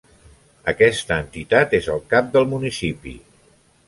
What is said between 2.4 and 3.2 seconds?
municipi.